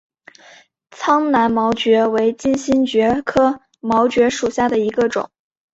[0.89, 5.29] 苍南毛蕨为金星蕨科毛蕨属下的一个种。